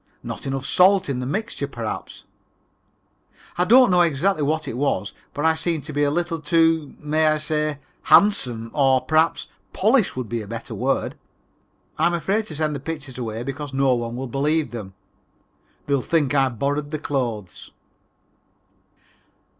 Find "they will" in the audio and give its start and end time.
15.85-16.01